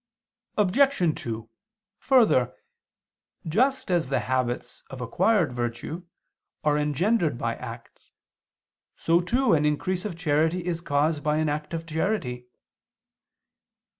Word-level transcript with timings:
Obj. 0.57 1.13
2: 1.21 1.47
Further, 1.99 2.55
just 3.47 3.91
as 3.91 4.09
the 4.09 4.21
habits 4.21 4.81
of 4.89 4.99
acquired 4.99 5.53
virtue 5.53 6.07
are 6.63 6.75
engendered 6.75 7.37
by 7.37 7.53
acts, 7.57 8.11
so 8.95 9.19
too 9.21 9.53
an 9.53 9.63
increase 9.63 10.03
of 10.03 10.17
charity 10.17 10.65
is 10.65 10.81
caused 10.81 11.21
by 11.21 11.37
an 11.37 11.49
act 11.49 11.71
of 11.75 11.85
charity. 11.85 12.47